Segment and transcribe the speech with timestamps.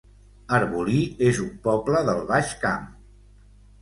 [0.59, 2.91] Arbolí es un poble del Baix Camp